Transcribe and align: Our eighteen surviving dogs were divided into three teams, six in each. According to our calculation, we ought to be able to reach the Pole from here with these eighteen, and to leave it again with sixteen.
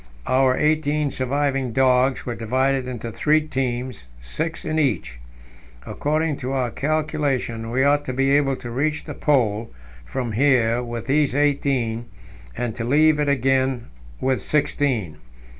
Our 0.25 0.57
eighteen 0.57 1.11
surviving 1.11 1.73
dogs 1.73 2.25
were 2.25 2.33
divided 2.33 2.87
into 2.87 3.11
three 3.11 3.41
teams, 3.45 4.07
six 4.19 4.65
in 4.65 4.79
each. 4.79 5.19
According 5.85 6.37
to 6.37 6.53
our 6.53 6.71
calculation, 6.71 7.69
we 7.69 7.83
ought 7.83 8.03
to 8.05 8.13
be 8.13 8.31
able 8.31 8.55
to 8.55 8.71
reach 8.71 9.03
the 9.03 9.13
Pole 9.13 9.69
from 10.03 10.31
here 10.31 10.81
with 10.81 11.05
these 11.05 11.35
eighteen, 11.35 12.05
and 12.57 12.75
to 12.77 12.83
leave 12.83 13.19
it 13.19 13.29
again 13.29 13.89
with 14.19 14.41
sixteen. 14.41 15.17